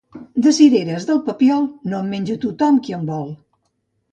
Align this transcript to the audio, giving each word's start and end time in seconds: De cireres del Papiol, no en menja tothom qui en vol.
De 0.45 0.53
cireres 0.59 1.03
del 1.09 1.21
Papiol, 1.27 1.67
no 1.91 1.99
en 2.05 2.09
menja 2.15 2.39
tothom 2.47 2.81
qui 2.89 2.99
en 3.01 3.05
vol. 3.13 3.31